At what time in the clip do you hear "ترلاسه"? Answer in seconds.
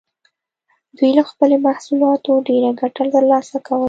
3.15-3.57